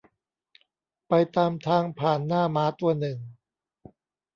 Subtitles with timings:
[1.07, 3.17] ไปตามทางผ่านหน้าหมาตัวหนึ่ง